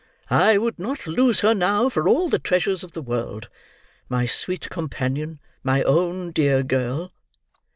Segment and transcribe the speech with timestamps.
[0.31, 3.49] I would not lose her now, for all the treasures of the world.
[4.09, 7.13] My sweet companion, my own dear girl!"